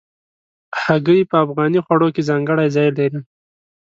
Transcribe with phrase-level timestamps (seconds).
[0.81, 3.19] هګۍ په افغاني خوړو کې ځانګړی ځای لري.